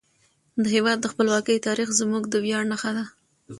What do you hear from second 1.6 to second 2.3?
تاریخ زموږ